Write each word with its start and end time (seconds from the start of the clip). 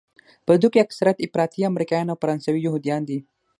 په 0.45 0.53
دوی 0.61 0.69
کې 0.73 0.83
اکثریت 0.85 1.17
افراطي 1.25 1.61
امریکایان 1.71 2.07
او 2.09 2.19
فرانسوي 2.21 2.59
یهودیان 2.63 3.01
دي. 3.09 3.19